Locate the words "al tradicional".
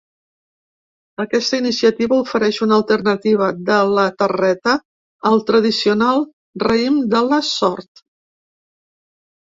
5.31-6.27